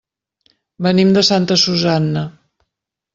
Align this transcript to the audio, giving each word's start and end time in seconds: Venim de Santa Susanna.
Venim 0.85 1.11
de 1.17 1.23
Santa 1.29 1.57
Susanna. 1.65 2.25